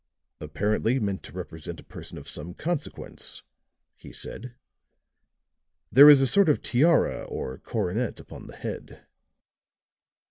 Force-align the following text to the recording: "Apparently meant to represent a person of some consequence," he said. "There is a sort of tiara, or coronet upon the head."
"Apparently 0.39 0.97
meant 0.97 1.21
to 1.21 1.31
represent 1.31 1.79
a 1.79 1.83
person 1.83 2.17
of 2.17 2.27
some 2.27 2.55
consequence," 2.55 3.43
he 3.95 4.11
said. 4.11 4.55
"There 5.91 6.09
is 6.09 6.21
a 6.21 6.25
sort 6.25 6.49
of 6.49 6.63
tiara, 6.63 7.23
or 7.25 7.59
coronet 7.59 8.19
upon 8.19 8.47
the 8.47 8.55
head." 8.55 9.05